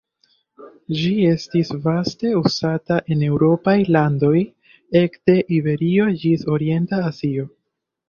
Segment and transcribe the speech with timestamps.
[1.01, 4.33] Ĝi estis vaste uzata en eŭropaj landoj
[5.05, 7.51] ekde Iberio ĝis orienta Azio.